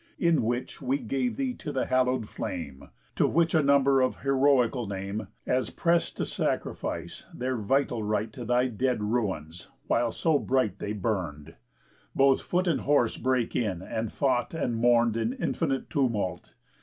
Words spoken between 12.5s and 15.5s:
and horse brake in, and fought and mourn'd In